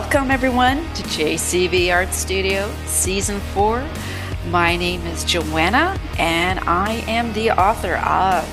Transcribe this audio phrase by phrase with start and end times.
[0.00, 3.84] Welcome, everyone, to JCB Art Studio Season 4.
[4.46, 8.46] My name is Joanna, and I am the author of.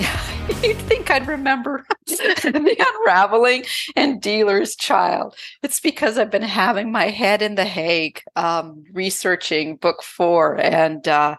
[0.64, 3.64] You'd think I'd remember The Unraveling
[3.96, 5.36] and Dealer's Child.
[5.62, 10.58] It's because I've been having my head in the Hague um, researching book four.
[10.58, 11.36] And uh,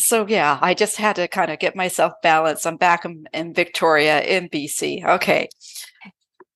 [0.00, 2.66] so, yeah, I just had to kind of get myself balanced.
[2.66, 5.04] I'm back in, in Victoria in BC.
[5.06, 5.48] Okay.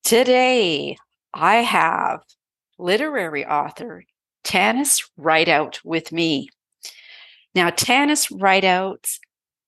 [0.02, 0.96] Today,
[1.34, 2.20] I have
[2.78, 4.04] literary author
[4.44, 6.48] Tanis Rideout with me.
[7.54, 9.18] Now, Tanis Rideout's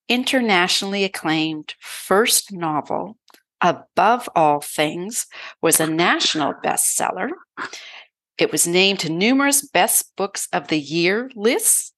[0.09, 3.17] internationally acclaimed first novel,
[3.61, 5.27] Above All Things,
[5.61, 7.31] was a national bestseller.
[8.39, 11.93] It was named to numerous best books of the year lists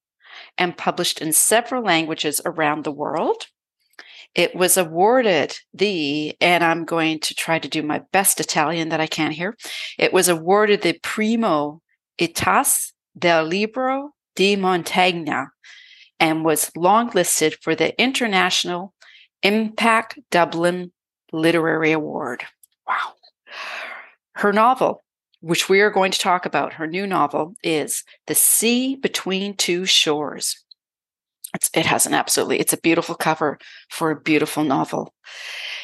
[0.57, 3.47] and published in several languages around the world.
[4.35, 9.01] It was awarded the, and I'm going to try to do my best Italian that
[9.01, 9.57] I can here.
[9.97, 11.81] It was awarded the Primo
[12.19, 15.47] Itas del Libro di Montagna
[16.19, 18.93] and was longlisted for the International
[19.43, 20.91] IMPAC Dublin
[21.31, 22.43] Literary Award.
[22.87, 23.13] Wow.
[24.35, 25.03] Her novel,
[25.41, 29.85] which we are going to talk about, her new novel, is The Sea Between Two
[29.85, 30.63] Shores.
[31.53, 33.57] It's, it has an absolutely, it's a beautiful cover
[33.89, 35.13] for a beautiful novel.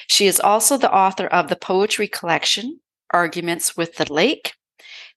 [0.07, 2.79] She is also the author of the poetry collection,
[3.11, 4.53] Arguments with the Lake.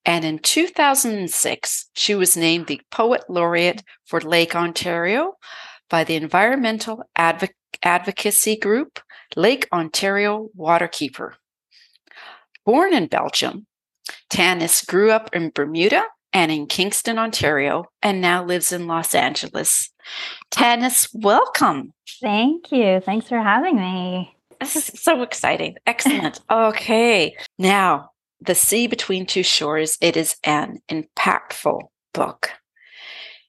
[0.04, 5.34] And in 2006, she was named the Poet Laureate for Lake Ontario
[5.90, 7.50] by the environmental adv-
[7.82, 9.00] advocacy group
[9.36, 11.32] Lake Ontario Waterkeeper.
[12.64, 13.66] Born in Belgium,
[14.30, 19.90] Tanis grew up in Bermuda and in Kingston, Ontario, and now lives in Los Angeles.
[20.50, 21.92] Tanis, welcome.
[22.20, 23.00] Thank you.
[23.00, 24.34] Thanks for having me.
[24.60, 25.76] This is so exciting.
[25.86, 26.40] Excellent.
[26.50, 27.36] okay.
[27.58, 31.80] Now, The Sea Between Two Shores, it is an impactful
[32.12, 32.50] book.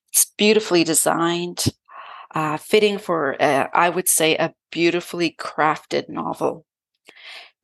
[0.09, 1.65] It's beautifully designed,
[2.35, 6.65] uh, fitting for, uh, I would say, a beautifully crafted novel.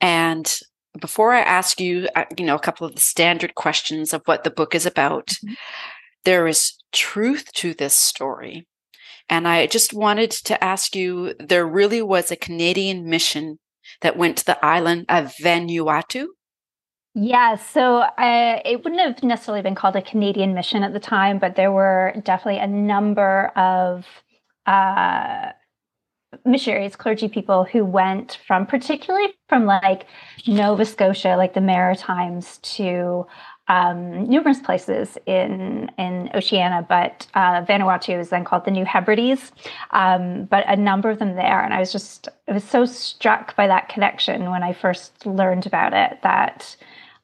[0.01, 0.51] And
[0.99, 4.43] before I ask you, uh, you know, a couple of the standard questions of what
[4.43, 5.53] the book is about, mm-hmm.
[6.23, 8.67] there is truth to this story.
[9.29, 13.59] And I just wanted to ask you there really was a Canadian mission
[14.01, 16.27] that went to the island of Vanuatu.
[17.17, 21.39] Yeah, so uh, it wouldn't have necessarily been called a Canadian mission at the time,
[21.39, 24.05] but there were definitely a number of
[24.65, 25.51] uh,
[26.45, 30.05] missionaries, clergy people who went from, particularly from like
[30.47, 33.25] Nova Scotia, like the Maritimes, to
[33.67, 39.51] um, numerous places in in Oceania, but uh, Vanuatu is then called the New Hebrides.
[39.91, 43.55] Um, but a number of them there, and I was just I was so struck
[43.55, 46.75] by that connection when I first learned about it that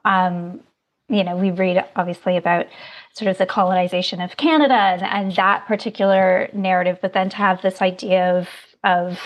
[0.04, 0.62] um,
[1.10, 2.66] you know we read obviously about
[3.14, 7.62] sort of the colonization of Canada and, and that particular narrative, but then to have
[7.62, 8.50] this idea of
[8.84, 9.20] of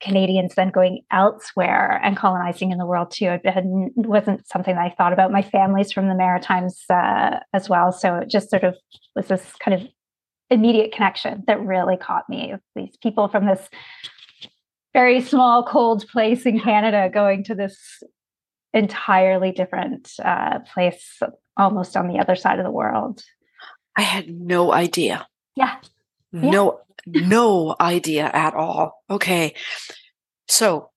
[0.00, 3.38] Canadians then going elsewhere and colonizing in the world too.
[3.42, 3.64] It
[3.96, 5.32] wasn't something that I thought about.
[5.32, 8.76] My family's from the Maritimes uh, as well, so it just sort of
[9.16, 9.88] was this kind of
[10.50, 12.54] immediate connection that really caught me.
[12.76, 13.68] These people from this
[14.92, 18.02] very small, cold place in Canada going to this
[18.72, 21.20] entirely different uh, place,
[21.56, 23.22] almost on the other side of the world.
[23.96, 25.26] I had no idea.
[25.56, 25.76] Yeah.
[26.32, 29.02] No, no idea at all.
[29.10, 29.54] Okay.
[30.48, 30.90] So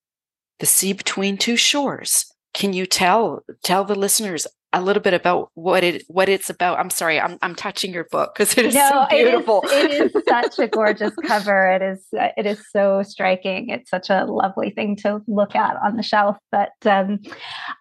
[0.59, 2.31] the sea between two shores.
[2.53, 6.79] Can you tell tell the listeners a little bit about what it what it's about.
[6.79, 9.63] I'm sorry, I'm I'm touching your book because it is no, so beautiful.
[9.65, 11.69] It is, it is such a gorgeous cover.
[11.71, 13.69] It is it is so striking.
[13.69, 16.37] It's such a lovely thing to look at on the shelf.
[16.51, 17.19] But um,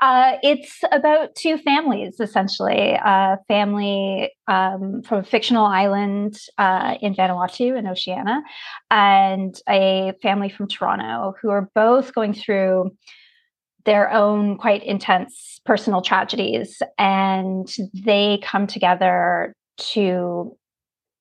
[0.00, 2.92] uh, it's about two families essentially.
[2.94, 8.42] A family um, from a fictional island uh, in Vanuatu in Oceania,
[8.90, 12.90] and a family from Toronto who are both going through
[13.86, 20.56] their own quite intense personal tragedies and they come together to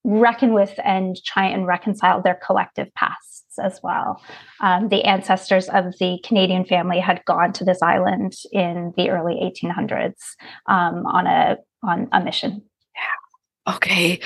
[0.04, 4.22] reckon with and try and reconcile their collective pasts as well.
[4.60, 9.36] Um, the ancestors of the Canadian family had gone to this island in the early
[9.36, 10.14] 1800s
[10.68, 12.64] um, on a on a mission.
[12.96, 13.74] Yeah.
[13.76, 14.20] Okay,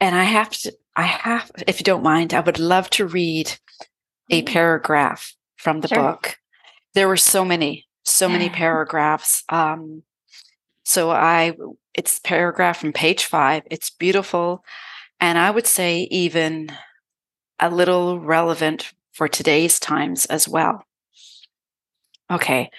[0.00, 0.72] and I have to.
[0.94, 3.50] I have, if you don't mind, I would love to read
[4.30, 4.52] a mm-hmm.
[4.52, 5.98] paragraph from the sure.
[5.98, 6.36] book
[6.94, 9.44] there were so many, so many paragraphs.
[9.48, 10.02] Um,
[10.84, 11.52] so I,
[11.94, 13.62] it's paragraph from page five.
[13.70, 14.64] It's beautiful.
[15.20, 16.70] And I would say even
[17.58, 20.84] a little relevant for today's times as well.
[22.30, 22.70] Okay.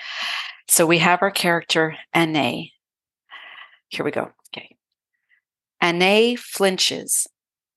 [0.67, 2.69] So we have our character, Anne.
[3.89, 4.31] Here we go.
[4.49, 4.75] Okay.
[5.79, 7.27] Anne flinches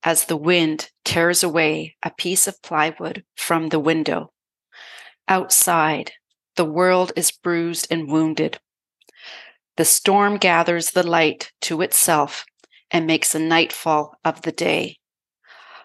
[0.03, 4.33] as the wind tears away a piece of plywood from the window.
[5.29, 6.13] Outside,
[6.57, 8.59] the world is bruised and wounded.
[9.77, 12.45] The storm gathers the light to itself
[12.91, 14.97] and makes a nightfall of the day.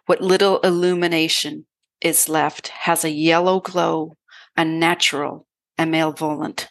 [0.06, 1.66] What little illumination
[2.00, 4.16] is left has a yellow glow,
[4.58, 5.46] unnatural
[5.78, 6.70] and malevolent.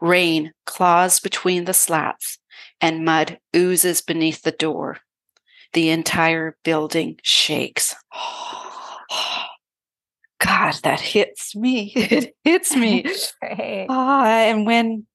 [0.00, 2.38] Rain claws between the slats,
[2.80, 4.98] and mud oozes beneath the door.
[5.72, 7.94] The entire building shakes.
[10.38, 11.92] God, that hits me.
[11.96, 13.06] It hits me.
[13.88, 15.06] Ah, and when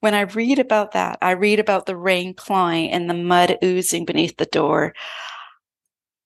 [0.00, 4.04] when I read about that, I read about the rain clawing and the mud oozing
[4.04, 4.94] beneath the door.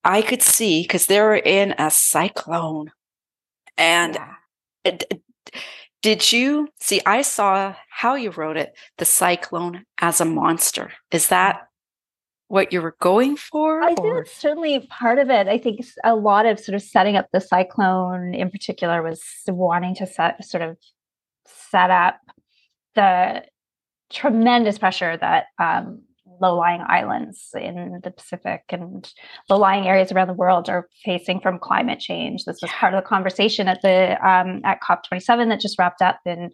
[0.05, 2.91] I could see because they were in a cyclone.
[3.79, 4.19] And
[4.85, 4.99] yeah.
[6.03, 7.01] did you see?
[7.07, 10.93] I saw how you wrote it the cyclone as a monster.
[11.11, 11.69] Is that
[12.53, 13.83] what you were going for?
[13.83, 15.49] I think it's certainly part of it.
[15.49, 19.95] I think a lot of sort of setting up the cyclone in particular was wanting
[19.95, 20.77] to set sort of
[21.47, 22.21] set up
[22.95, 23.45] the
[24.11, 26.03] tremendous pressure that um,
[26.43, 29.11] low-lying islands in the Pacific and
[29.49, 32.45] low-lying areas around the world are facing from climate change.
[32.45, 36.21] This was part of the conversation at the um, at COP27 that just wrapped up
[36.27, 36.51] in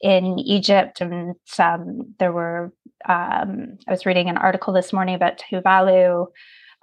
[0.00, 2.72] in Egypt, and um, there were.
[3.08, 6.26] Um, I was reading an article this morning about Tuvalu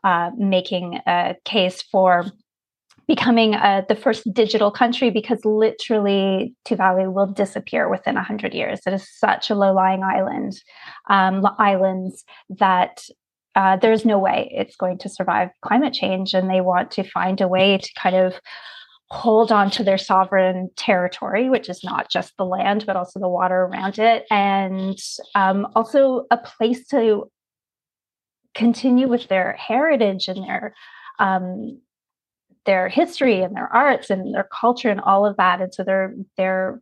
[0.03, 2.25] uh, making a case for
[3.07, 8.79] becoming uh, the first digital country because literally Tuvalu will disappear within 100 years.
[8.85, 10.53] It is such a low-lying island,
[11.09, 13.03] um, islands that
[13.55, 17.39] uh, there's no way it's going to survive climate change, and they want to find
[17.39, 18.33] a way to kind of
[19.09, 23.29] hold on to their sovereign territory, which is not just the land but also the
[23.29, 24.97] water around it, and
[25.35, 27.29] um, also a place to
[28.55, 30.73] continue with their heritage and their
[31.19, 31.79] um,
[32.65, 35.61] their history and their arts and their culture and all of that.
[35.61, 36.81] And so they're they're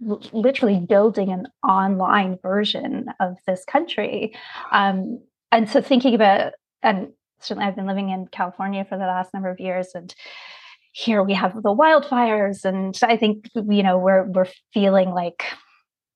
[0.00, 4.34] literally building an online version of this country.
[4.72, 5.20] Um,
[5.52, 6.52] and so thinking about
[6.82, 7.08] and
[7.40, 10.14] certainly i've been living in california for the last number of years and
[10.92, 15.44] here we have the wildfires and i think you know we're we're feeling like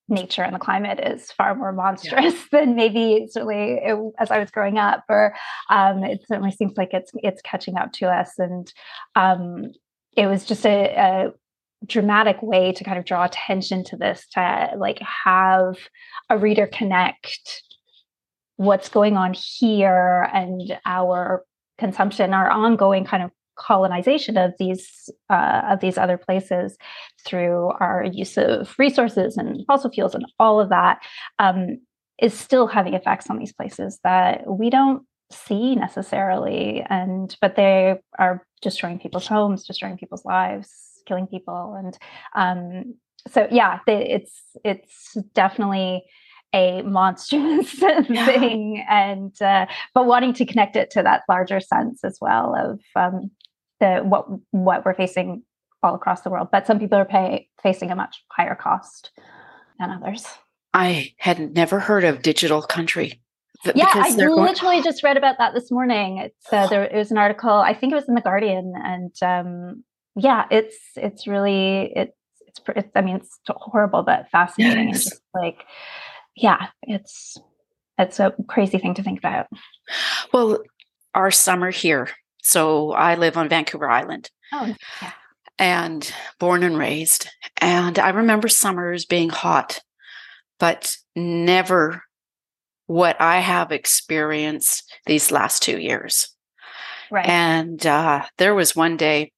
[0.09, 2.40] nature and the climate is far more monstrous yeah.
[2.52, 5.35] than maybe certainly it, as I was growing up, or
[5.71, 8.38] um, it certainly seems like it's it's catching up to us.
[8.38, 8.73] And
[9.16, 9.73] um,
[10.16, 11.33] it was just a, a,
[11.87, 15.76] dramatic way to kind of draw attention to this, to like have
[16.31, 17.62] a reader connect
[18.57, 21.45] what's going on here and our
[21.76, 26.76] consumption, our ongoing kind of colonization of these uh, of these other places
[27.25, 30.99] through our use of resources and fossil fuels and all of that
[31.38, 31.78] um,
[32.20, 36.84] is still having effects on these places that we don't see necessarily.
[36.88, 40.68] And but they are destroying people's homes destroying people's lives
[41.06, 41.76] killing people.
[41.78, 41.99] And
[42.34, 42.94] um,
[43.28, 46.04] so yeah they, it's it's definitely
[46.54, 48.26] a monstrous yeah.
[48.26, 48.84] thing.
[48.88, 53.30] And uh, but wanting to connect it to that larger sense as well of um,
[53.81, 55.43] the what what we're facing
[55.83, 56.49] all across the world.
[56.50, 59.12] But some people are pay, facing a much higher cost
[59.78, 60.26] than others.
[60.73, 63.21] I had never heard of digital country.
[63.75, 66.19] Yeah, I literally going- just read about that this morning.
[66.19, 67.50] It's uh, there it was an article.
[67.50, 69.85] I think it was in the Guardian, and um,
[70.16, 72.12] yeah, it's it's really it's
[72.47, 75.04] it's, it's I mean it's horrible but fascinating yes.
[75.04, 75.64] just like
[76.37, 77.38] yeah, it's
[77.99, 79.47] it's a crazy thing to think about.
[80.33, 80.59] Well,
[81.14, 82.09] our summer here
[82.44, 84.30] so I live on Vancouver Island.
[84.52, 85.12] Oh, yeah.
[85.58, 87.28] And born and raised.
[87.56, 89.80] And I remember summers being hot,
[90.60, 92.02] but never
[92.86, 96.28] what I have experienced these last two years.
[97.10, 97.26] Right.
[97.26, 99.32] And uh, there was one day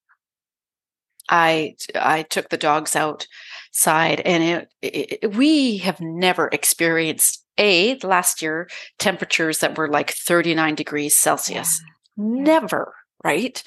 [1.29, 8.43] I I took the dogs outside, and it, it, we have never experienced a last
[8.43, 11.81] year temperatures that were like 39 degrees Celsius.
[11.85, 12.95] Yeah never,
[13.25, 13.63] right?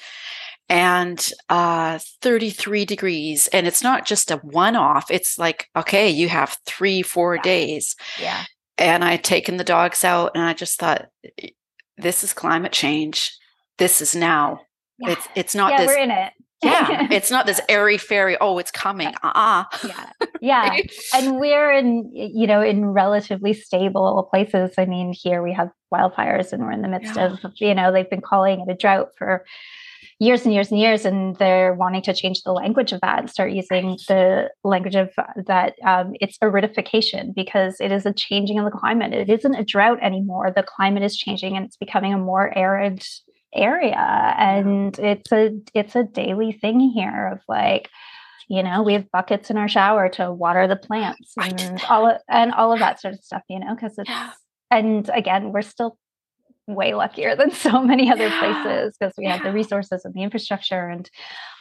[0.68, 3.48] And uh, 33 degrees.
[3.48, 5.10] And it's not just a one off.
[5.10, 7.42] It's like, okay, you have three, four yeah.
[7.42, 7.96] days.
[8.20, 8.44] Yeah.
[8.78, 11.06] And I had taken the dogs out and I just thought,
[11.98, 13.36] this is climate change.
[13.78, 14.60] This is now.
[14.98, 15.12] Yeah.
[15.12, 15.86] It's it's not yeah, this.
[15.88, 19.64] We're in it yeah it's not this airy fairy oh it's coming uh-uh.
[19.86, 20.10] Yeah.
[20.40, 20.76] Yeah.
[21.14, 24.74] And we're in you know in relatively stable places.
[24.78, 27.32] I mean here we have wildfires and we're in the midst yeah.
[27.32, 29.44] of you know they've been calling it a drought for
[30.20, 33.30] years and years and years, and they're wanting to change the language of that and
[33.30, 35.10] start using the language of
[35.46, 39.14] that um, it's aridification because it is a changing of the climate.
[39.14, 40.52] It isn't a drought anymore.
[40.54, 43.02] The climate is changing and it's becoming a more arid
[43.54, 47.88] area, and it's a it's a daily thing here of like
[48.48, 52.16] you know we have buckets in our shower to water the plants and all of,
[52.28, 54.32] and all of that sort of stuff you know because it's yeah.
[54.70, 55.96] and again we're still
[56.74, 59.36] way luckier than so many other places because we yeah.
[59.36, 61.10] have the resources and the infrastructure and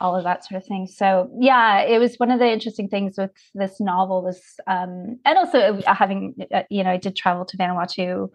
[0.02, 0.88] all of that sort of thing.
[0.88, 5.38] So yeah, it was one of the interesting things with this novel was, um, and
[5.38, 8.30] also having, uh, you know, I did travel to Vanuatu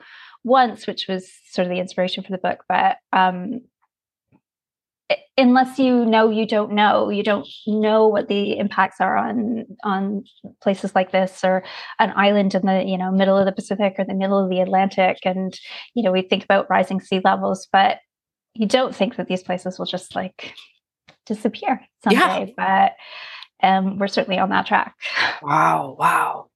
[0.45, 3.63] once, which was sort of the inspiration for the book, but um,
[5.37, 7.11] unless you know you don't know.
[7.11, 10.25] You don't know what the impacts are on on
[10.63, 11.65] places like this or
[11.99, 14.61] an island in the you know middle of the pacific or the middle of the
[14.61, 15.19] atlantic.
[15.25, 15.59] And
[15.95, 17.99] you know we think about rising sea levels but
[18.55, 20.55] you don't think that these places will just like
[21.27, 22.55] disappear someday.
[22.57, 22.93] Yeah.
[23.61, 24.95] but um, we're certainly on that track.
[25.43, 25.97] Wow.
[25.99, 26.51] Wow.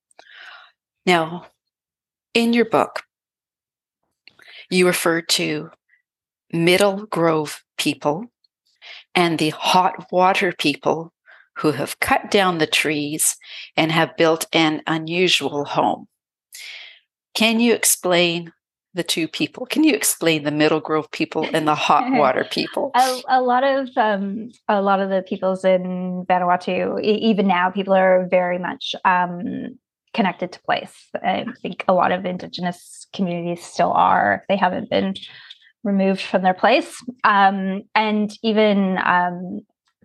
[1.07, 1.47] Now
[2.35, 3.03] in your book
[4.71, 5.71] you refer to
[6.53, 8.27] middle grove people
[9.15, 11.13] and the hot water people
[11.57, 13.37] who have cut down the trees
[13.77, 16.07] and have built an unusual home.
[17.35, 18.53] Can you explain
[18.95, 19.67] the two people?
[19.67, 22.91] Can you explain the Middle Grove people and the hot water people?
[22.95, 27.95] a, a, lot of um, a lot of the peoples in Vanuatu, even now, people
[27.95, 29.79] are very much um,
[30.19, 30.97] connected to place.
[31.23, 34.43] I think a lot of Indigenous communities still are.
[34.49, 35.15] They haven't been
[35.85, 37.01] removed from their place.
[37.23, 39.61] Um, and even um,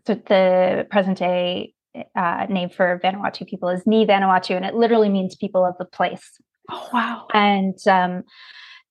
[0.05, 1.74] so the present day
[2.15, 5.86] uh, name for Vanuatu people is Ni Vanuatu, and it literally means people of the
[5.86, 6.39] place.
[6.70, 7.25] Oh, wow.
[7.34, 8.22] And um,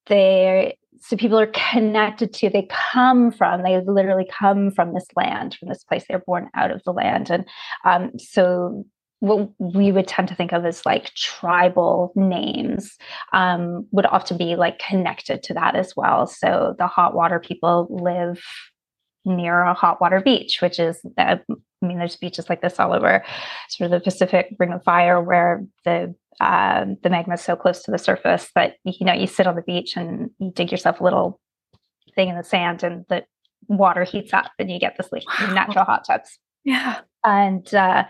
[0.07, 5.57] they so people are connected to they come from they literally come from this land
[5.59, 7.45] from this place they're born out of the land and
[7.85, 8.85] um, so
[9.23, 12.97] what we would tend to think of as like tribal names
[13.33, 16.27] um, would often be like connected to that as well.
[16.27, 18.43] So the hot water people live
[19.25, 22.93] near a hot water beach, which is, uh, I mean, there's beaches like this all
[22.93, 23.25] over
[23.69, 27.81] sort of the Pacific Ring of Fire where the uh, the magma is so close
[27.85, 31.01] to the surface that you know you sit on the beach and you dig yourself
[31.01, 31.39] a little
[32.17, 33.25] thing in the sand and the
[33.69, 35.23] water heats up and you get this like
[35.55, 36.41] natural hot tubs.
[36.65, 37.01] Yeah.
[37.25, 38.05] And uh,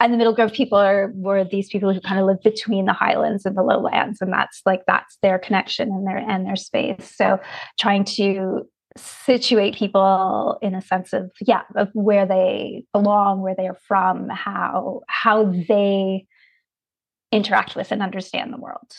[0.00, 2.92] and the middle grove people are were these people who kind of live between the
[2.92, 7.14] highlands and the lowlands and that's like that's their connection and their and their space.
[7.14, 7.38] So
[7.78, 13.68] trying to situate people in a sense of yeah of where they belong where they
[13.68, 16.26] are from how how they
[17.32, 18.92] interact with and understand the world.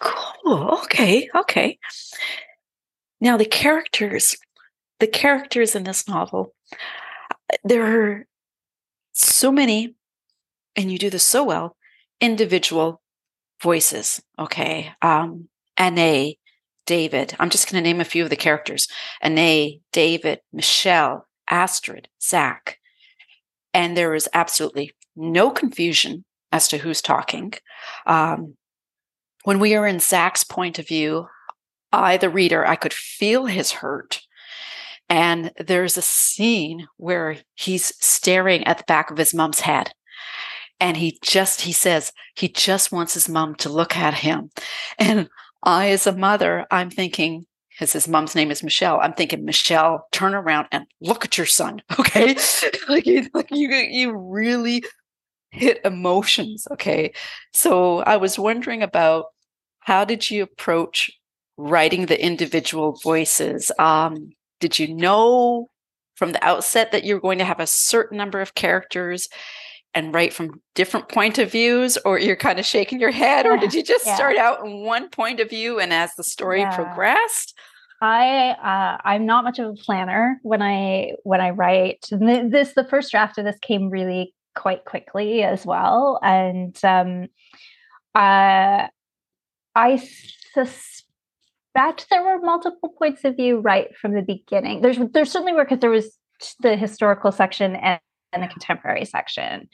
[0.00, 0.80] Cool.
[0.84, 1.28] Okay.
[1.34, 1.78] Okay.
[3.20, 4.36] Now the characters
[4.98, 6.54] the characters in this novel
[7.64, 8.26] there are
[9.16, 9.94] so many
[10.76, 11.76] and you do this so well,
[12.20, 13.00] individual
[13.62, 14.22] voices.
[14.38, 14.92] Okay.
[15.02, 16.34] Um, Anne,
[16.86, 17.34] David.
[17.38, 18.88] I'm just going to name a few of the characters
[19.20, 22.78] Anne, David, Michelle, Astrid, Zach.
[23.74, 27.54] And there is absolutely no confusion as to who's talking.
[28.06, 28.56] Um,
[29.44, 31.26] when we are in Zach's point of view,
[31.92, 34.20] I, the reader, I could feel his hurt.
[35.08, 39.92] And there's a scene where he's staring at the back of his mom's head.
[40.80, 44.50] And he just he says he just wants his mom to look at him.
[44.98, 45.28] And
[45.62, 50.06] i as a mother i'm thinking because his mom's name is michelle i'm thinking michelle
[50.12, 52.36] turn around and look at your son okay?
[52.88, 54.84] Like, you, like you you really
[55.50, 57.12] hit emotions okay?
[57.52, 59.26] So i was wondering about
[59.80, 61.10] how did you approach
[61.56, 63.70] writing the individual voices?
[63.78, 65.68] Um, did you know
[66.14, 69.28] from the outset that you're going to have a certain number of characters
[69.94, 73.56] and write from different point of views or you're kind of shaking your head or
[73.56, 74.14] did you just yeah.
[74.14, 76.74] start out in one point of view and as the story yeah.
[76.74, 77.54] progressed
[78.02, 82.86] i uh, i'm not much of a planner when i when i write this the
[82.88, 87.26] first draft of this came really quite quickly as well and um
[88.14, 88.86] uh
[89.74, 89.96] i
[90.52, 91.05] suspect
[92.10, 95.80] there were multiple points of view right from the beginning there's there certainly were because
[95.80, 96.18] there was
[96.60, 98.00] the historical section and
[98.36, 99.68] and the contemporary section.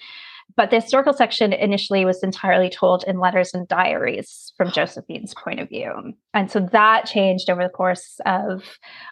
[0.56, 5.60] But the historical section initially was entirely told in letters and diaries from Josephine's point
[5.60, 6.12] of view.
[6.34, 8.62] And so that changed over the course of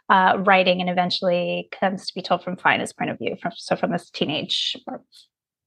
[0.09, 3.37] uh, writing and eventually comes to be told from Fina's point of view.
[3.41, 5.03] From, so from this teenage or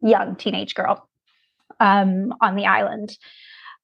[0.01, 1.09] young teenage girl
[1.79, 3.17] um, on the island.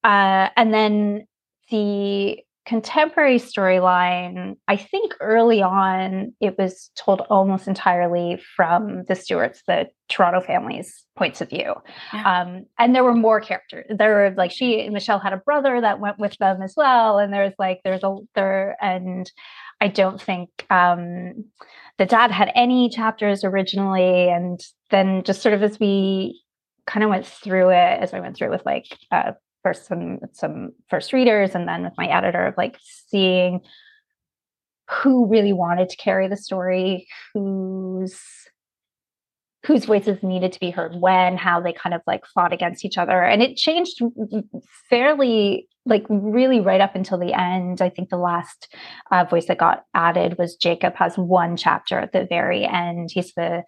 [0.03, 1.25] Uh, and then
[1.71, 9.63] the contemporary storyline, I think early on it was told almost entirely from the Stuarts,
[9.65, 11.73] the Toronto family's points of view.
[12.13, 12.41] Yeah.
[12.41, 13.85] Um, and there were more characters.
[13.89, 17.17] There were like she and Michelle had a brother that went with them as well.
[17.17, 19.31] And there's like there's a there and
[19.81, 21.45] I don't think um
[21.97, 24.29] the dad had any chapters originally.
[24.29, 26.43] And then just sort of as we
[26.85, 29.33] kind of went through it, as I went through it with like uh,
[29.69, 33.61] first some some first readers and then with my editor of like seeing
[34.89, 38.19] who really wanted to carry the story whose
[39.65, 42.97] whose voices needed to be heard when how they kind of like fought against each
[42.97, 43.21] other.
[43.21, 43.99] And it changed
[44.89, 47.81] fairly like really right up until the end.
[47.81, 48.73] I think the last
[49.11, 53.09] uh, voice that got added was jacob has one chapter at the very end.
[53.11, 53.63] He's the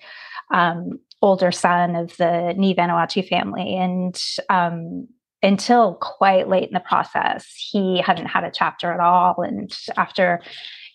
[0.53, 3.75] um, older son of the Ni Vanuatu family.
[3.75, 4.17] And
[4.50, 5.08] um,
[5.43, 9.41] until quite late in the process, he hadn't had a chapter at all.
[9.41, 10.41] And after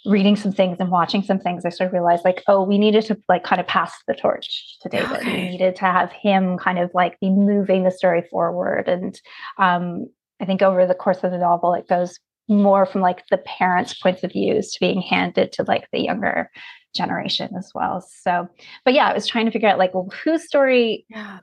[0.04, 3.04] reading some things and watching some things, I sort of realized like, oh, we needed
[3.06, 5.18] to like kind of pass the torch to David.
[5.18, 5.32] Okay.
[5.32, 8.88] We needed to have him kind of like be moving the story forward.
[8.88, 9.20] And
[9.58, 10.06] um,
[10.40, 12.18] I think over the course of the novel, it goes
[12.48, 16.50] more from like the parents' points of views to being handed to like the younger
[16.94, 18.00] generation as well.
[18.22, 18.48] So,
[18.84, 21.40] but yeah, I was trying to figure out like, well, whose story, yeah.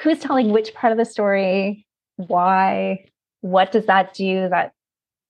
[0.00, 1.85] who's telling which part of the story,
[2.16, 3.04] why
[3.40, 4.72] what does that do that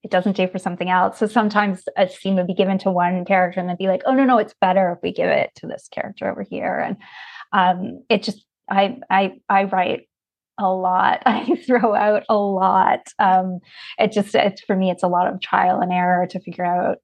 [0.03, 1.19] it doesn't do for something else?
[1.19, 4.15] So sometimes a scene would be given to one character and then be like oh
[4.15, 6.79] no no it's better if we give it to this character over here.
[6.79, 6.97] And
[7.53, 10.09] um, it just i i i write
[10.59, 11.23] a lot.
[11.27, 13.09] I throw out a lot.
[13.19, 13.61] Um,
[13.99, 16.99] it just it's for me it's a lot of trial and error to figure out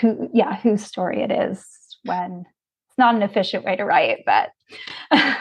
[0.00, 1.64] who yeah whose story it is
[2.04, 2.44] when
[2.88, 4.50] it's not an efficient way to write but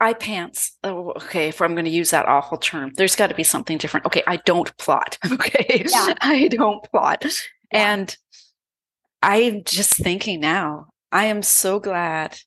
[0.00, 0.72] I pants.
[0.82, 3.78] Oh, okay, if I'm going to use that awful term, there's got to be something
[3.78, 4.06] different.
[4.06, 5.18] Okay, I don't plot.
[5.32, 6.14] Okay, yeah.
[6.20, 7.24] I don't plot.
[7.24, 7.92] Yeah.
[7.94, 8.16] And
[9.22, 12.38] I'm just thinking now, I am so glad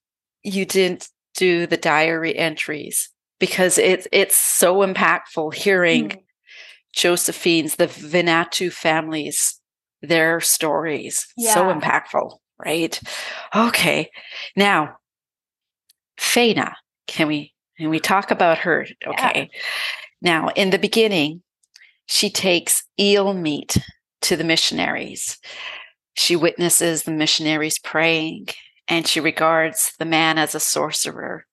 [0.44, 6.22] you didn't do the diary entries because it's it's so impactful hearing mm.
[6.94, 9.60] Josephine's, the Vanuatu families,
[10.02, 11.28] their stories.
[11.38, 11.54] Yeah.
[11.54, 13.00] So impactful, right?
[13.56, 14.10] Okay.
[14.56, 14.98] Now,
[16.20, 16.74] Faina
[17.08, 18.88] can we can we talk about her?
[19.06, 19.50] Okay.
[19.52, 19.60] Yeah.
[20.22, 21.44] Now, in the beginning,
[22.08, 23.78] she takes eel meat
[24.24, 25.38] to the missionaries.
[26.16, 28.48] She witnesses the missionaries praying
[28.88, 31.46] and she regards the man as a sorcerer.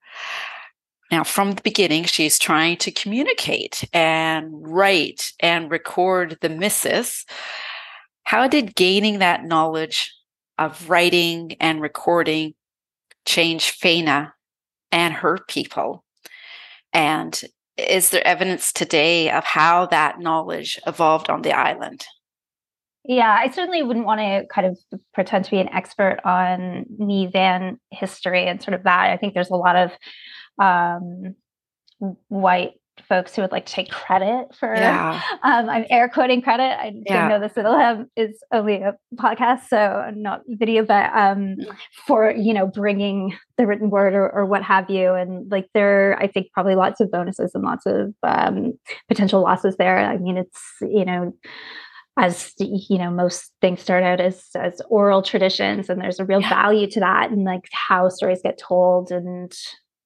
[1.10, 7.26] Now, from the beginning, she's trying to communicate and write and record the missus.
[8.24, 10.12] How did gaining that knowledge
[10.58, 12.54] of writing and recording
[13.26, 14.32] change Faina
[14.94, 16.04] and her people.
[16.92, 17.38] And
[17.76, 22.06] is there evidence today of how that knowledge evolved on the island?
[23.04, 24.78] Yeah, I certainly wouldn't want to kind of
[25.12, 29.10] pretend to be an expert on Ni Van history and sort of that.
[29.10, 29.90] I think there's a lot of
[30.62, 31.34] um,
[32.28, 32.74] white
[33.08, 35.20] folks who would like to take credit for yeah.
[35.42, 36.78] um, I'm air quoting credit.
[36.78, 37.28] I yeah.
[37.28, 41.56] didn't know this it'll have is only a podcast, so not video, but um
[42.06, 45.12] for you know bringing the written word or, or what have you.
[45.14, 48.72] And like there I think probably lots of bonuses and lots of um
[49.08, 49.98] potential losses there.
[49.98, 51.32] I mean it's you know
[52.16, 56.40] as you know most things start out as as oral traditions and there's a real
[56.40, 56.48] yeah.
[56.48, 59.52] value to that and like how stories get told and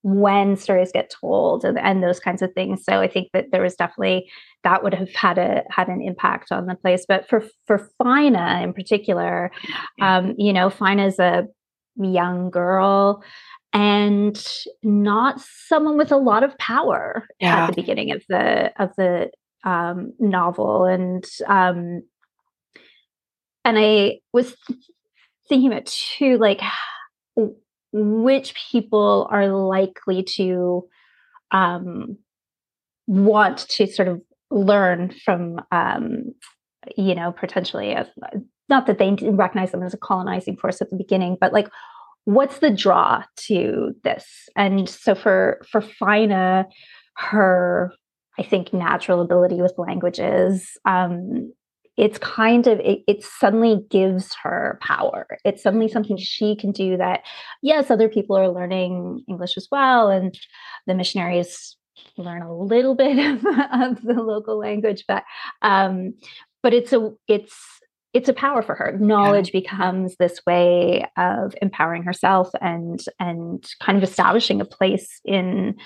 [0.02, 2.84] when stories get told and, and those kinds of things.
[2.84, 4.30] So I think that there was definitely
[4.64, 7.04] that would have had a had an impact on the place.
[7.06, 9.50] But for for Faina in particular,
[10.00, 11.46] um, you know, Faina is a
[11.96, 13.22] young girl
[13.72, 14.42] and
[14.82, 17.64] not someone with a lot of power yeah.
[17.64, 19.30] at the beginning of the of the
[19.64, 22.02] um, novel and um,
[23.64, 24.54] and I was
[25.48, 26.60] thinking about too like
[27.92, 30.86] which people are likely to
[31.50, 32.16] um,
[33.06, 34.20] want to sort of
[34.50, 36.34] learn from, um,
[36.96, 38.06] you know, potentially, a,
[38.68, 41.68] not that they recognize them as a colonizing force at the beginning, but like,
[42.24, 44.48] what's the draw to this?
[44.54, 46.66] And so for for Faina,
[47.16, 47.92] her
[48.38, 51.52] I think natural ability with languages um,
[51.98, 55.26] it's kind of it, it, suddenly gives her power.
[55.44, 57.22] It's suddenly something she can do that
[57.62, 60.38] yes other people are learning english as well and
[60.86, 61.76] the missionaries
[62.16, 65.24] learn a little bit of, of the local language but
[65.62, 66.14] um
[66.62, 67.54] but it's a it's
[68.14, 68.96] it's a power for her.
[68.98, 69.60] Knowledge yeah.
[69.60, 75.76] becomes this way of empowering herself and and kind of establishing a place in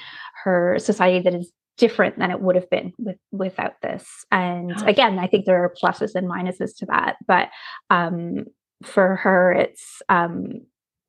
[0.44, 4.06] her society that is different than it would have been with without this.
[4.30, 7.48] And again, I think there are pluses and minuses to that, but
[7.90, 8.46] um,
[8.84, 10.62] for her, it's um,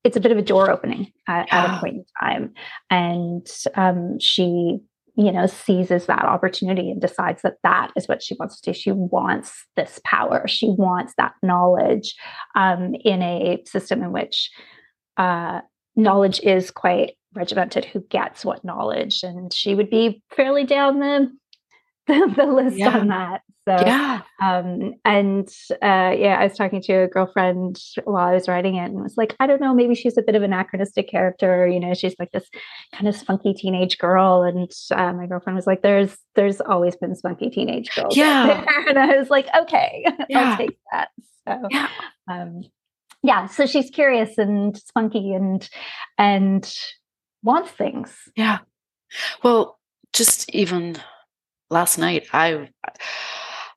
[0.04, 1.66] it's a bit of a door opening at, yeah.
[1.66, 2.54] at a point in time,
[2.90, 4.80] and um, she
[5.16, 8.74] you know seizes that opportunity and decides that that is what she wants to do
[8.74, 12.16] she wants this power she wants that knowledge
[12.56, 14.50] um, in a system in which
[15.18, 15.62] uh,
[15.96, 21.32] knowledge is quite regimented who gets what knowledge and she would be fairly down the
[22.08, 22.98] the, the list yeah.
[22.98, 25.48] on that so yeah um and
[25.82, 29.16] uh yeah i was talking to a girlfriend while i was writing it and was
[29.16, 32.16] like i don't know maybe she's a bit of an anachronistic character you know she's
[32.20, 32.50] like this
[32.94, 37.16] kind of spunky teenage girl and uh, my girlfriend was like there's there's always been
[37.16, 40.40] spunky teenage girls yeah and i was like okay yeah.
[40.40, 41.10] i'll take that
[41.48, 41.88] so yeah.
[42.30, 42.64] um
[43.24, 45.70] yeah so she's curious and spunky and
[46.18, 46.76] and
[47.44, 48.12] wants things.
[48.36, 48.60] Yeah.
[49.44, 49.80] Well,
[50.14, 50.98] just even
[51.70, 52.70] last night, I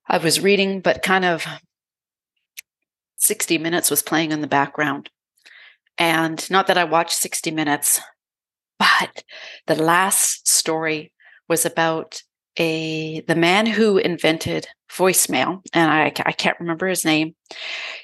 [0.09, 1.45] I was reading, but kind of
[3.17, 5.11] 60 Minutes was playing in the background.
[5.99, 8.01] And not that I watched 60 Minutes,
[8.79, 9.25] but
[9.67, 11.13] the last story
[11.49, 12.23] was about
[12.59, 17.35] a the man who invented voicemail and I, I can't remember his name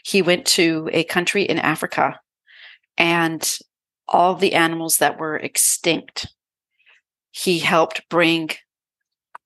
[0.04, 2.20] he went to a country in africa
[2.98, 3.58] and
[4.08, 6.28] all the animals that were extinct.
[7.30, 8.50] He helped bring,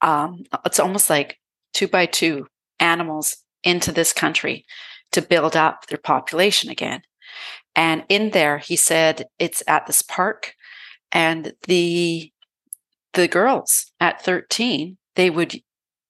[0.02, 1.38] um, it's almost like
[1.72, 2.46] two by two
[2.80, 4.64] animals into this country
[5.12, 7.02] to build up their population again.
[7.74, 10.54] And in there, he said it's at this park,
[11.12, 12.32] and the
[13.14, 15.60] the girls at 13 they would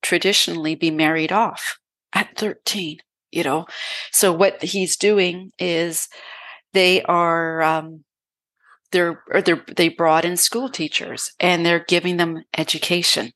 [0.02, 1.78] traditionally be married off
[2.12, 2.98] at 13
[3.30, 3.64] you know
[4.11, 6.09] so what he's doing is
[6.72, 8.04] they are um,
[8.92, 13.33] they're or they're they brought in school teachers and they're giving them education.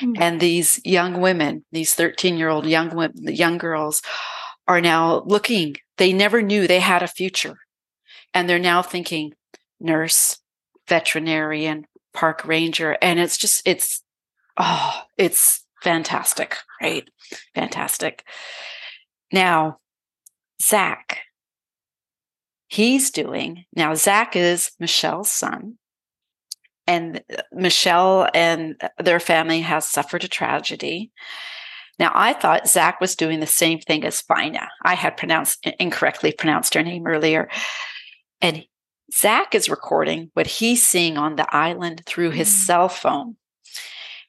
[0.00, 0.20] Mm-hmm.
[0.20, 4.02] and these young women these 13 year old young women young girls
[4.66, 5.76] are now looking.
[5.98, 7.56] They never knew they had a future.
[8.32, 9.34] And they're now thinking
[9.78, 10.38] nurse
[10.88, 12.96] veterinarian park ranger.
[13.00, 14.02] And it's just it's
[14.56, 17.08] oh it's fantastic right?
[17.54, 18.24] Fantastic.
[19.32, 19.78] Now
[20.62, 21.20] zach
[22.74, 23.64] he's doing.
[23.74, 25.78] Now, Zach is Michelle's son,
[26.86, 31.12] and uh, Michelle and their family has suffered a tragedy.
[31.98, 34.68] Now, I thought Zach was doing the same thing as Fina.
[34.82, 37.48] I had pronounced incorrectly pronounced her name earlier.
[38.40, 38.64] And
[39.12, 42.66] Zach is recording what he's seeing on the island through his mm.
[42.66, 43.36] cell phone.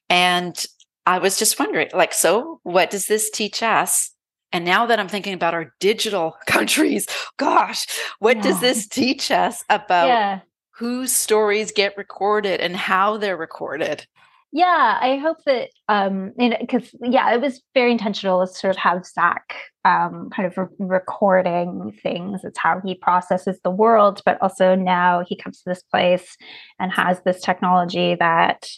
[0.10, 0.64] And
[1.08, 4.12] I was just wondering, like, so what does this teach us
[4.52, 7.88] and now that I'm thinking about our digital countries, gosh,
[8.20, 8.44] what yeah.
[8.44, 10.40] does this teach us about yeah.
[10.72, 14.06] whose stories get recorded and how they're recorded?
[14.52, 19.06] Yeah, I hope that um because yeah, it was very intentional to sort of have
[19.06, 19.54] Zach
[19.84, 22.46] um kind of re- recording things.
[22.46, 26.38] It's how he processes the world, but also now he comes to this place
[26.80, 28.70] and has this technology that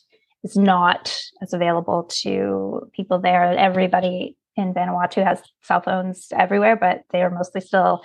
[0.43, 3.43] is not as available to people there.
[3.43, 8.02] Everybody in Vanuatu has cell phones everywhere, but they are mostly still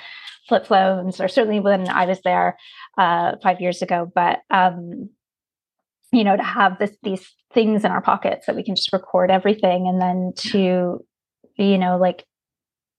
[0.48, 2.56] flip phones, or certainly when I was there
[2.98, 4.10] uh, five years ago.
[4.14, 5.10] But um,
[6.12, 9.30] you know, to have this these things in our pockets that we can just record
[9.30, 11.04] everything, and then to
[11.56, 12.24] you know, like,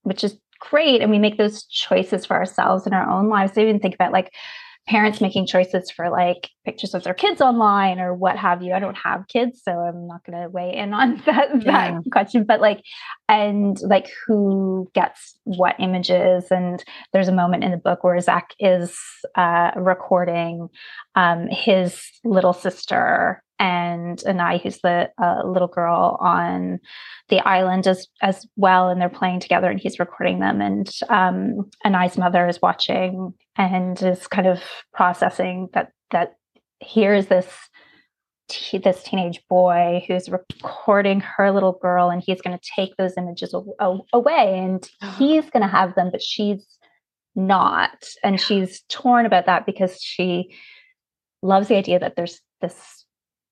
[0.03, 3.57] which is great, and we make those choices for ourselves in our own lives.
[3.57, 4.33] I even think about like
[4.87, 8.73] parents making choices for like pictures of their kids online or what have you.
[8.73, 11.99] I don't have kids, so I'm not going to weigh in on that, that yeah.
[12.11, 12.43] question.
[12.43, 12.81] But like,
[13.29, 16.45] and like who gets what images?
[16.51, 18.97] And there's a moment in the book where Zach is
[19.35, 20.69] uh, recording
[21.15, 26.79] um, his little sister and Anai, who's the uh, little girl on
[27.29, 30.61] the island as as well, and they're playing together, and he's recording them.
[30.61, 34.61] And um, Anai's mother is watching and is kind of
[34.93, 36.35] processing that that
[36.79, 37.47] here's this
[38.49, 43.17] t- this teenage boy who's recording her little girl, and he's going to take those
[43.17, 46.65] images a- away, and he's going to have them, but she's
[47.35, 50.55] not, and she's torn about that because she
[51.41, 53.02] loves the idea that there's this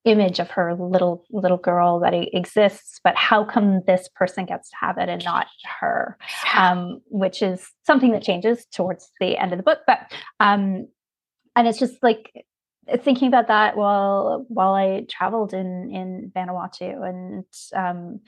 [0.04, 4.76] image of her little little girl that exists but how come this person gets to
[4.80, 5.48] have it and not
[5.80, 6.18] her?
[6.56, 10.00] Um, which is something that changes towards the end of the book but
[10.40, 10.88] um
[11.56, 12.32] and it's just like
[13.04, 18.20] thinking about that while while i traveled in in vanuatu and um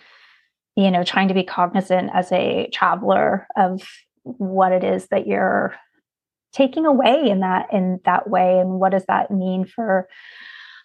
[0.75, 3.81] you know trying to be cognizant as a traveler of
[4.23, 5.75] what it is that you're
[6.53, 10.07] taking away in that in that way and what does that mean for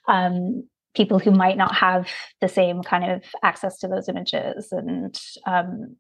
[0.09, 2.09] um people who might not have
[2.41, 4.69] the same kind of access to those images.
[4.73, 5.97] And um,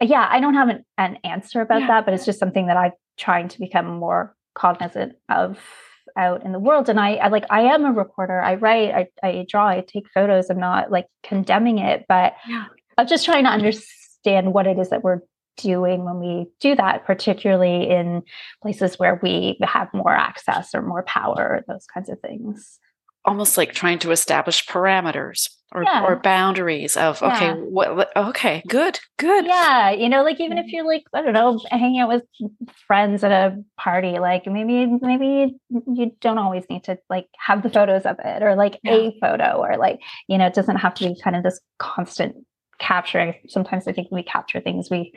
[0.00, 1.86] yeah i don't have an, an answer about yeah.
[1.86, 5.58] that but it's just something that i'm trying to become more cognizant of
[6.16, 6.88] out in the world.
[6.88, 8.40] And I, I, like i am a reporter.
[8.40, 10.48] I write I, I draw i take photos.
[10.48, 12.66] I'm not like condemning it but yeah.
[12.98, 15.20] i'm just trying to understand what it is that we're
[15.56, 18.22] doing when we do that particularly in
[18.60, 22.78] places where we have more access or more power those kinds of things
[23.24, 26.04] almost like trying to establish parameters or, yeah.
[26.04, 27.54] or boundaries of okay yeah.
[27.54, 30.76] what okay good good yeah you know like even if mm-hmm.
[30.76, 32.22] you're like i don't know hanging out with
[32.86, 37.70] friends at a party like maybe maybe you don't always need to like have the
[37.70, 38.92] photos of it or like yeah.
[38.92, 42.36] a photo or like you know it doesn't have to be kind of this constant
[42.78, 45.12] capturing sometimes i think we capture things we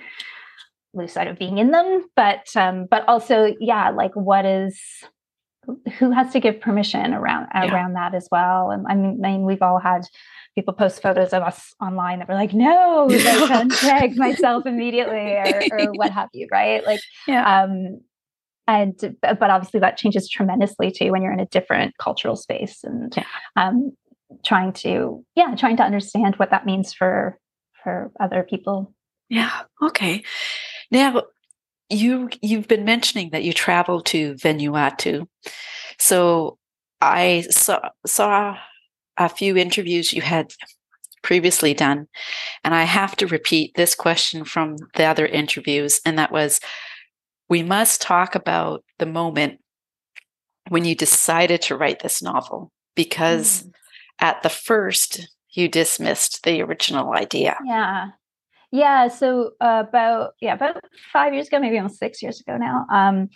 [0.94, 4.80] lose sight of being in them but um but also yeah like what is
[5.98, 7.74] who has to give permission around yeah.
[7.74, 10.04] around that as well and I mean, I mean we've all had
[10.56, 15.92] people post photos of us online that were like no untag myself immediately or, or,
[15.94, 17.64] what have you right like yeah.
[17.64, 18.00] um
[18.68, 23.14] and but obviously that changes tremendously too when you're in a different cultural space and
[23.16, 23.24] yeah.
[23.56, 23.92] um
[24.44, 27.38] trying to yeah trying to understand what that means for
[27.84, 28.94] for other people
[29.30, 30.24] yeah okay
[30.92, 31.22] now
[31.90, 35.28] you you've been mentioning that you traveled to Vanuatu.
[36.00, 36.58] So
[37.02, 38.58] I saw saw
[39.18, 40.54] a few interviews you had
[41.24, 42.08] previously done,
[42.64, 46.60] and I have to repeat this question from the other interviews, and that was
[47.50, 49.60] we must talk about the moment
[50.70, 53.72] when you decided to write this novel because mm.
[54.20, 57.58] at the first you dismissed the original idea.
[57.66, 58.10] Yeah.
[58.72, 60.78] Yeah, so uh, about yeah about
[61.14, 62.86] five years ago, maybe almost six years ago now.
[62.92, 63.30] Um,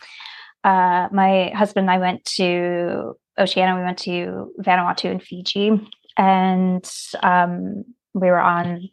[0.63, 3.75] uh, my husband and I went to Oceania.
[3.75, 5.71] We went to Vanuatu and Fiji,
[6.17, 6.89] and
[7.23, 8.89] um, we were on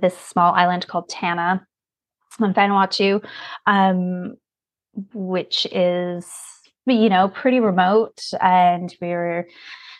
[0.00, 1.66] this small island called Tanna
[2.40, 3.24] on Vanuatu,
[3.66, 4.34] um,
[5.14, 6.30] which is
[6.86, 9.48] you know pretty remote, and we were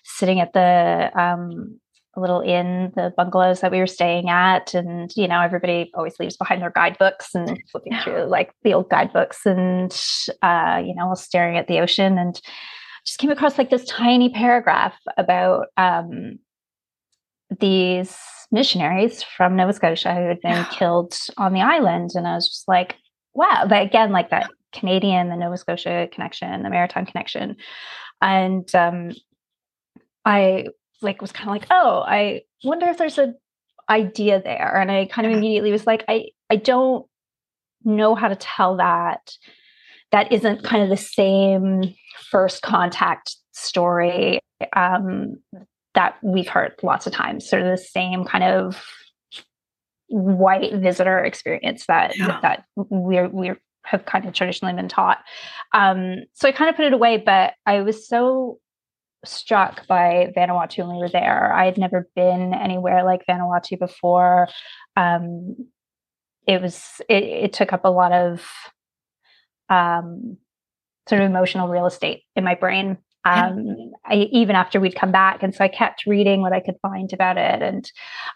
[0.04, 1.80] sitting at the um,
[2.14, 4.74] a little inn, the bungalows that we were staying at.
[4.74, 8.90] And, you know, everybody always leaves behind their guidebooks and flipping through like the old
[8.90, 9.92] guidebooks and,
[10.42, 12.18] uh, you know, staring at the ocean.
[12.18, 12.40] And
[13.06, 16.38] just came across like this tiny paragraph about um,
[17.60, 18.16] these
[18.50, 22.10] missionaries from Nova Scotia who had been killed on the island.
[22.14, 22.96] And I was just like,
[23.34, 27.56] wow, but again, like that Canadian, the Nova Scotia connection, the maritime connection.
[28.20, 29.12] And um,
[30.24, 30.66] I
[31.02, 33.34] like was kind of like, oh, I wonder if there's a
[33.88, 34.80] idea there.
[34.80, 37.06] And I kind of immediately was like, I I don't
[37.84, 39.36] know how to tell that.
[40.12, 41.94] That isn't kind of the same
[42.30, 44.40] first contact story
[44.76, 45.38] um,
[45.94, 47.48] that we've heard lots of times.
[47.48, 48.84] Sort of the same kind of
[50.08, 52.38] white visitor experience that yeah.
[52.42, 55.18] that we're we're have kind of traditionally been taught.
[55.72, 58.58] Um, so I kind of put it away, but I was so
[59.24, 61.52] struck by Vanuatu when we were there.
[61.52, 64.48] I had never been anywhere like Vanuatu before.
[64.96, 65.68] Um,
[66.46, 68.44] it was it, it, took up a lot of
[69.68, 70.38] um,
[71.08, 72.98] sort of emotional real estate in my brain.
[73.24, 76.74] Um, I, even after we'd come back, and so I kept reading what I could
[76.82, 77.90] find about it and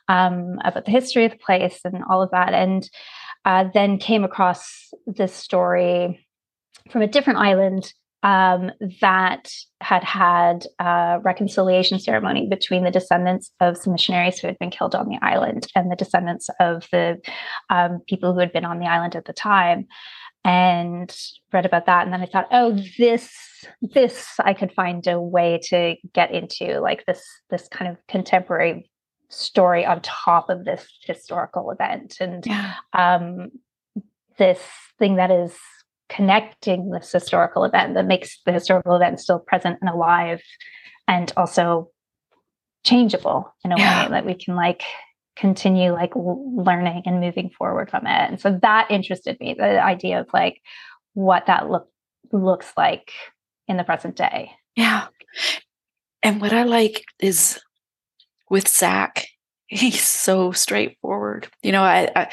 [0.08, 2.88] um, about the history of the place and all of that, and
[3.44, 6.24] uh, then came across this story
[6.92, 7.92] from a different island
[8.26, 9.48] um, that
[9.80, 14.96] had had a reconciliation ceremony between the descendants of some missionaries who had been killed
[14.96, 17.18] on the island and the descendants of the
[17.70, 19.86] um, people who had been on the island at the time
[20.44, 21.16] and
[21.52, 23.32] read about that and then i thought oh this
[23.80, 28.90] this i could find a way to get into like this this kind of contemporary
[29.28, 32.74] story on top of this historical event and yeah.
[32.92, 33.50] um,
[34.36, 34.60] this
[34.98, 35.52] thing that is
[36.08, 40.42] connecting this historical event that makes the historical event still present and alive
[41.08, 41.90] and also
[42.84, 44.04] changeable in a yeah.
[44.04, 44.82] way that we can like
[45.36, 48.30] continue like learning and moving forward from it.
[48.30, 50.62] And so that interested me the idea of like
[51.14, 51.88] what that look
[52.32, 53.12] looks like
[53.68, 54.52] in the present day.
[54.74, 55.06] Yeah.
[56.22, 57.60] And what i like is
[58.50, 59.26] with zach
[59.66, 61.48] he's so straightforward.
[61.62, 62.32] You know i, I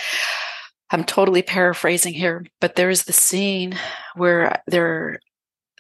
[0.94, 3.78] I'm totally paraphrasing here, but there's the scene
[4.16, 5.20] where they're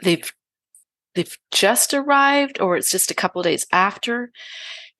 [0.01, 0.33] they've
[1.15, 4.31] they've just arrived or it's just a couple days after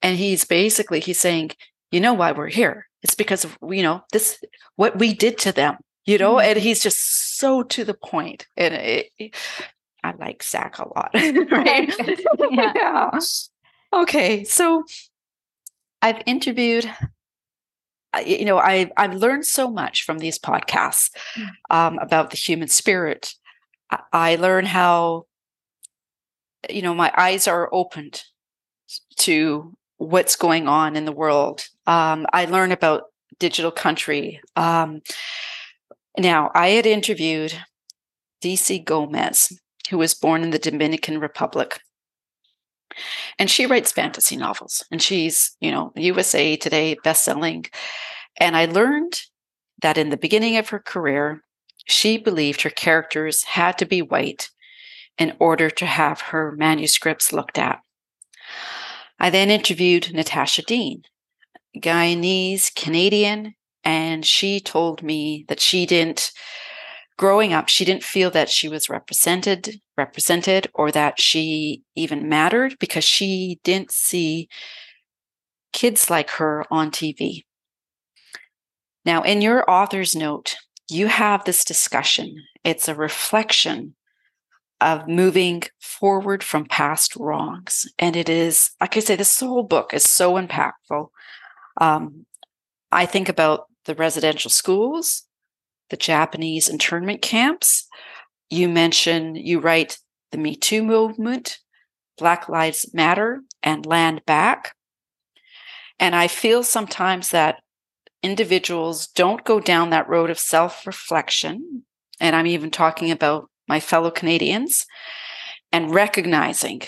[0.02, 1.50] and he's basically he's saying
[1.90, 4.40] you know why we're here it's because of you know this
[4.76, 6.50] what we did to them you know mm-hmm.
[6.50, 9.34] and he's just so to the point and it, it,
[10.04, 11.10] i like zach a lot
[11.50, 11.92] right
[12.50, 12.72] yeah.
[12.76, 13.10] yeah.
[13.92, 14.84] okay, so
[16.02, 16.88] I've interviewed
[18.20, 21.48] you know I, i've learned so much from these podcasts mm.
[21.70, 23.34] um, about the human spirit.
[23.90, 25.26] I, I learn how
[26.70, 28.22] you know my eyes are opened
[29.18, 31.66] to what's going on in the world.
[31.86, 33.04] Um, i learn about
[33.38, 34.40] digital country.
[34.56, 35.02] Um,
[36.18, 37.52] now i had interviewed
[38.42, 39.58] dc gomez
[39.90, 41.80] who was born in the dominican republic
[43.38, 47.66] and she writes fantasy novels and she's you know usa today best-selling.
[48.38, 49.20] And i learned
[49.82, 51.42] that in the beginning of her career
[51.86, 54.50] she believed her characters had to be white
[55.18, 57.80] in order to have her manuscripts looked at.
[59.20, 61.02] I then interviewed natasha deen
[61.76, 66.32] guyanese canadian and she told me that she didn't
[67.16, 72.76] growing up she didn't feel that she was represented represented or that she even mattered
[72.78, 74.48] because she didn't see
[75.72, 77.44] kids like her on TV.
[79.04, 80.56] Now, in your author's note,
[80.88, 82.36] you have this discussion.
[82.64, 83.94] It's a reflection
[84.80, 87.86] of moving forward from past wrongs.
[87.98, 91.08] And it is, like I say, this whole book is so impactful.
[91.80, 92.26] Um,
[92.92, 95.24] I think about the residential schools,
[95.90, 97.86] the Japanese internment camps.
[98.50, 99.98] You mention, you write
[100.32, 101.58] the Me Too movement,
[102.18, 104.74] Black Lives Matter, and Land Back.
[105.98, 107.62] And I feel sometimes that
[108.22, 111.84] individuals don't go down that road of self reflection.
[112.20, 114.86] And I'm even talking about my fellow Canadians
[115.72, 116.82] and recognizing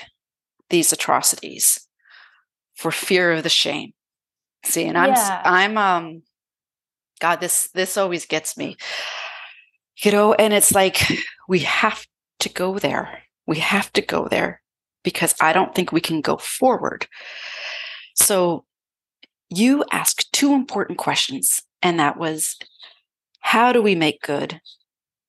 [0.70, 1.86] these atrocities
[2.74, 3.92] for fear of the shame.
[4.64, 5.42] See, and I'm, yeah.
[5.44, 6.22] I'm, um,
[7.20, 8.76] God, this this always gets me.
[9.98, 11.00] You know, and it's like
[11.48, 12.06] we have
[12.40, 13.22] to go there.
[13.46, 14.60] We have to go there
[15.02, 17.06] because I don't think we can go forward.
[18.14, 18.64] So
[19.48, 22.56] you asked two important questions, and that was
[23.40, 24.60] how do we make good?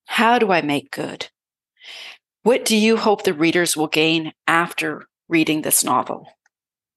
[0.08, 1.30] How do I make good?
[2.44, 6.28] What do you hope the readers will gain after reading this novel?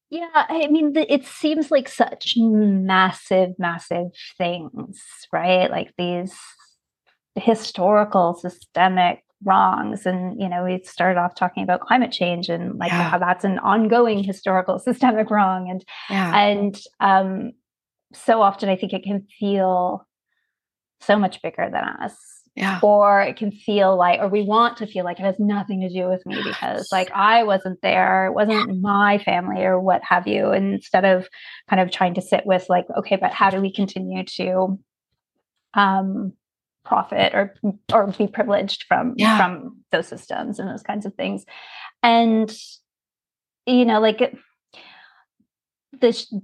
[0.09, 5.01] Yeah, I mean, it seems like such massive, massive things,
[5.33, 5.71] right?
[5.71, 6.35] Like these
[7.37, 10.07] historical, systemic wrongs.
[10.07, 13.09] And, you know, we started off talking about climate change and like yeah.
[13.09, 15.71] how that's an ongoing historical, systemic wrong.
[15.71, 16.37] And, yeah.
[16.37, 17.53] and, um,
[18.13, 20.07] so often I think it can feel
[21.01, 22.81] so much bigger than us yeah.
[22.83, 25.89] Or it can feel like, or we want to feel like it has nothing to
[25.89, 30.27] do with me because like I wasn't there, it wasn't my family or what have
[30.27, 30.51] you.
[30.51, 31.29] And instead of
[31.69, 34.79] kind of trying to sit with like, okay, but how do we continue to
[35.75, 36.33] um
[36.85, 37.55] profit or
[37.93, 39.37] or be privileged from yeah.
[39.37, 41.45] from those systems and those kinds of things.
[42.03, 42.53] And
[43.67, 44.35] you know, like
[46.01, 46.41] the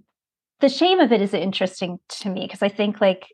[0.61, 3.27] the shame of it is interesting to me because I think like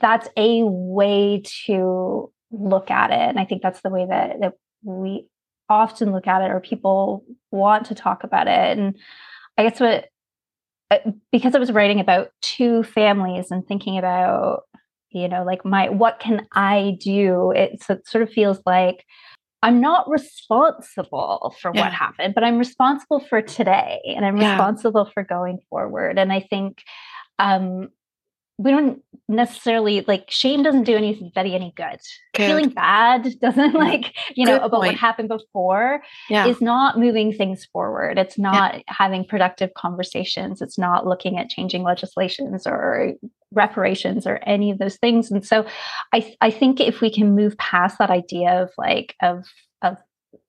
[0.00, 3.28] that's a way to look at it.
[3.28, 5.26] And I think that's the way that, that we
[5.68, 8.78] often look at it or people want to talk about it.
[8.78, 8.96] And
[9.56, 10.06] I guess what,
[10.90, 10.98] uh,
[11.30, 14.62] because I was writing about two families and thinking about,
[15.14, 17.52] you know, like my, what can I do?
[17.52, 19.04] It, so it sort of feels like
[19.62, 21.82] I'm not responsible for yeah.
[21.82, 24.52] what happened, but I'm responsible for today and I'm yeah.
[24.52, 26.18] responsible for going forward.
[26.18, 26.82] And I think
[27.38, 27.88] um,
[28.58, 31.98] we don't necessarily like shame doesn't do anybody any good.
[32.34, 32.46] good.
[32.46, 34.92] Feeling bad doesn't like, you know, good about point.
[34.92, 36.46] what happened before yeah.
[36.46, 38.18] is not moving things forward.
[38.18, 38.82] It's not yeah.
[38.88, 40.60] having productive conversations.
[40.60, 43.14] It's not looking at changing legislations or
[43.52, 45.30] reparations or any of those things.
[45.30, 45.66] And so
[46.12, 49.44] I I think if we can move past that idea of like of
[49.80, 49.96] of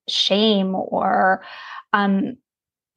[0.10, 1.44] shame or
[1.94, 2.38] um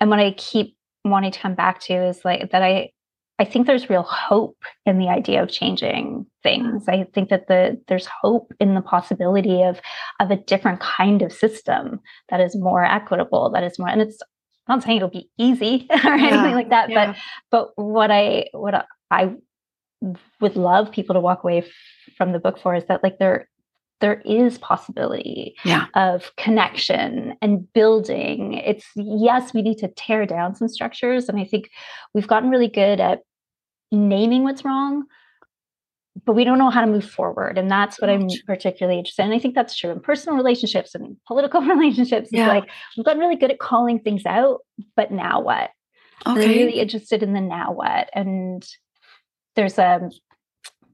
[0.00, 2.90] and what I keep wanting to come back to is like that I
[3.38, 4.56] I think there's real hope
[4.86, 6.88] in the idea of changing things.
[6.88, 9.80] I think that the there's hope in the possibility of
[10.20, 14.20] of a different kind of system that is more equitable, that is more and it's
[14.68, 17.14] I'm not saying it'll be easy or yeah, anything like that, yeah.
[17.50, 19.34] but but what I what I
[20.40, 21.66] would love people to walk away f-
[22.16, 23.48] from the book for is that like there
[24.00, 25.86] there is possibility yeah.
[25.94, 31.44] of connection and building it's yes we need to tear down some structures and i
[31.44, 31.70] think
[32.14, 33.20] we've gotten really good at
[33.90, 35.04] naming what's wrong
[36.24, 39.30] but we don't know how to move forward and that's what i'm particularly interested in
[39.30, 42.44] and i think that's true in personal relationships and political relationships yeah.
[42.44, 44.60] it's like we've gotten really good at calling things out
[44.94, 45.70] but now what
[46.26, 46.42] okay.
[46.42, 48.66] i'm really interested in the now what and
[49.54, 50.10] there's a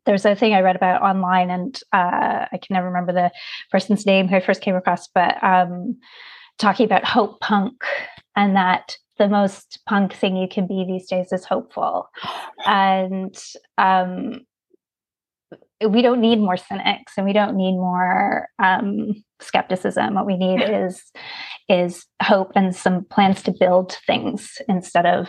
[0.04, 3.30] there's a thing I read about online, and uh, I can never remember the
[3.70, 5.98] person's name who I first came across, but um,
[6.58, 7.84] talking about hope punk
[8.36, 12.08] and that the most punk thing you can be these days is hopeful.
[12.66, 13.36] And
[13.78, 14.40] um,
[15.86, 20.14] we don't need more cynics and we don't need more um, skepticism.
[20.14, 21.02] What we need is
[21.68, 25.28] is hope and some plans to build things instead of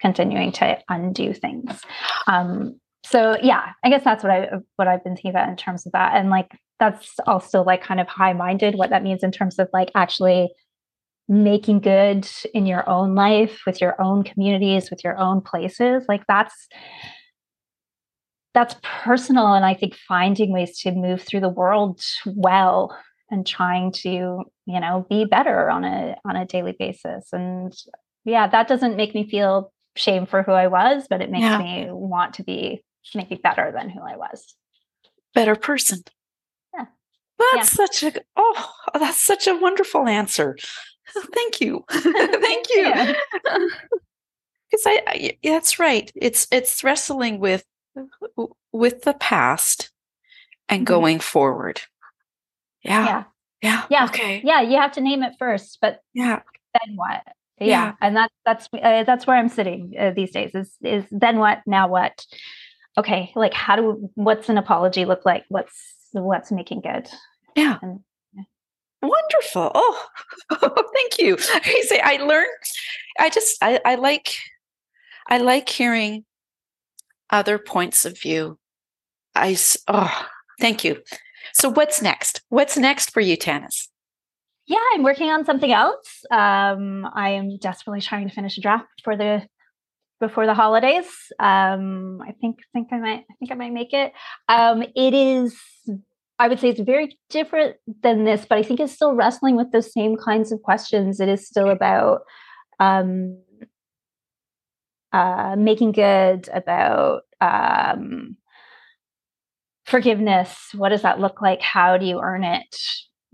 [0.00, 1.80] continuing to undo things.
[2.26, 5.86] Um, so yeah, I guess that's what I what I've been thinking about in terms
[5.86, 6.16] of that.
[6.16, 8.74] And like that's also like kind of high minded.
[8.74, 10.50] What that means in terms of like actually
[11.30, 16.26] making good in your own life with your own communities with your own places like
[16.26, 16.66] that's
[18.52, 22.98] that's personal and i think finding ways to move through the world well
[23.30, 27.74] and trying to you know be better on a on a daily basis and
[28.24, 31.58] yeah that doesn't make me feel shame for who i was but it makes yeah.
[31.58, 32.82] me want to be
[33.14, 34.54] maybe better than who i was
[35.34, 36.02] better person
[36.74, 36.86] yeah
[37.38, 37.86] that's yeah.
[37.86, 40.56] such a oh that's such a wonderful answer
[41.34, 42.92] thank you thank you
[44.70, 47.64] because I, I that's right it's it's wrestling with
[48.72, 49.90] with the past
[50.68, 50.94] and mm-hmm.
[50.94, 51.82] going forward.
[52.82, 53.04] Yeah.
[53.04, 53.24] Yeah.
[53.62, 53.84] Yeah.
[53.90, 54.04] Yeah.
[54.06, 54.40] Okay.
[54.44, 54.60] Yeah.
[54.62, 56.40] You have to name it first, but yeah.
[56.72, 57.22] Then what?
[57.58, 57.66] Yeah.
[57.66, 57.92] yeah.
[58.00, 61.58] And that's, that's, uh, that's where I'm sitting uh, these days is, is then what,
[61.66, 62.24] now what?
[62.98, 63.32] Okay.
[63.34, 65.44] Like how do, what's an apology look like?
[65.48, 67.08] What's, what's making good?
[67.56, 67.78] Yeah.
[67.82, 68.00] And,
[69.02, 69.72] Wonderful.
[69.74, 70.06] Oh,
[70.94, 71.36] thank you.
[71.54, 72.48] I say I learned.
[73.18, 74.34] I just I, I like
[75.26, 76.24] I like hearing
[77.30, 78.58] other points of view.
[79.34, 79.56] I
[79.88, 80.26] oh,
[80.60, 81.00] thank you.
[81.54, 82.42] So what's next?
[82.50, 83.88] What's next for you, Tanis?
[84.66, 86.24] Yeah, I'm working on something else.
[86.30, 89.42] Um, I am desperately trying to finish a draft for the
[90.20, 91.06] before the holidays.
[91.38, 94.12] Um, I think think I might I think I might make it.
[94.48, 95.56] Um, it is
[96.38, 99.72] I would say it's very different than this, but I think it's still wrestling with
[99.72, 101.20] those same kinds of questions.
[101.20, 102.22] It is still about
[102.78, 103.38] um,
[105.12, 108.36] uh, making good, about um,
[109.84, 110.56] forgiveness.
[110.74, 111.60] What does that look like?
[111.60, 112.74] How do you earn it?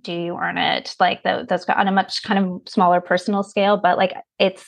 [0.02, 0.96] Do you earn it?
[0.98, 4.64] Like the, that's on a much kind of smaller personal scale, but like it's,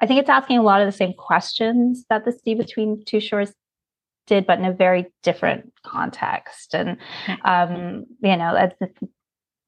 [0.00, 3.20] I think it's asking a lot of the same questions that the Sea Between Two
[3.20, 3.52] Shores
[4.26, 6.74] did, but in a very different context.
[6.74, 6.98] And,
[7.44, 8.72] um, you know, as,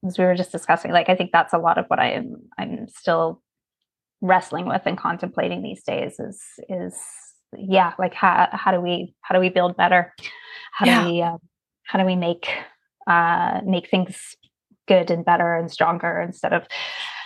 [0.07, 2.35] as we were just discussing, like I think that's a lot of what I am.
[2.57, 3.41] I'm still
[4.21, 6.95] wrestling with and contemplating these days is is
[7.57, 10.13] yeah like how how do we how do we build better
[10.73, 11.03] how yeah.
[11.03, 11.37] do we uh,
[11.85, 12.47] how do we make
[13.07, 14.35] uh make things
[14.87, 16.67] good and better and stronger instead of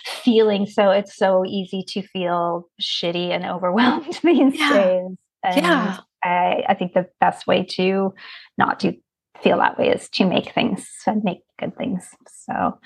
[0.06, 4.74] feeling so it's so easy to feel shitty and overwhelmed these yeah.
[4.74, 8.14] days and yeah I, I think the best way to
[8.58, 8.94] not to
[9.42, 12.10] feel that way is to make things and make good things.
[12.28, 12.78] So,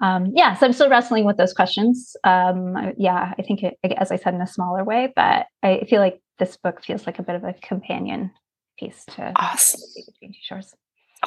[0.00, 2.14] um, yeah, so I'm still wrestling with those questions.
[2.24, 6.00] Um, yeah, I think, it, as I said, in a smaller way, but I feel
[6.00, 8.30] like this book feels like a bit of a companion
[8.78, 9.80] piece to awesome.
[9.94, 10.74] Between Two Shores.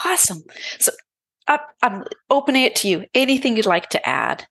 [0.04, 0.44] Awesome.
[0.80, 0.92] So,
[1.48, 3.06] I'm opening it to you.
[3.14, 4.48] Anything you'd like to add?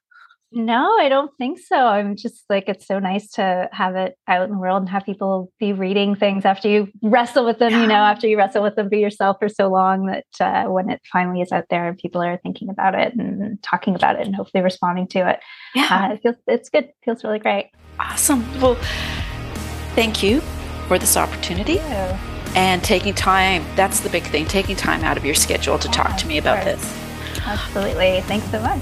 [0.57, 1.76] No, I don't think so.
[1.76, 5.05] I'm just like, it's so nice to have it out in the world and have
[5.05, 7.80] people be reading things after you wrestle with them, yeah.
[7.82, 10.90] you know, after you wrestle with them for yourself for so long that uh, when
[10.90, 14.26] it finally is out there and people are thinking about it and talking about it
[14.26, 15.40] and hopefully responding to it.
[15.74, 15.88] Yeah.
[15.90, 16.84] Uh, it feels, it's good.
[16.84, 17.70] It feels really great.
[17.98, 18.44] Awesome.
[18.61, 18.76] Well,
[19.96, 20.40] thank you
[20.86, 21.80] for this opportunity.
[22.55, 25.94] And taking time, that's the big thing, taking time out of your schedule to yeah,
[25.94, 26.96] talk to me about this.
[27.44, 28.20] Absolutely.
[28.20, 28.80] Thanks so much.